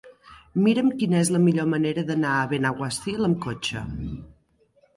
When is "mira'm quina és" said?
0.67-1.29